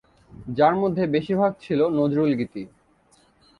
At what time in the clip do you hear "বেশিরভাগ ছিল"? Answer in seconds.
1.07-1.79